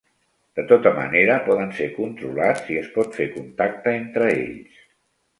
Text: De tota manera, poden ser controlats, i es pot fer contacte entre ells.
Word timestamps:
De 0.59 0.63
tota 0.69 0.91
manera, 0.99 1.33
poden 1.49 1.73
ser 1.79 1.87
controlats, 1.97 2.63
i 2.75 2.77
es 2.81 2.87
pot 2.95 3.19
fer 3.19 3.27
contacte 3.35 3.93
entre 3.99 4.31
ells. 4.39 4.81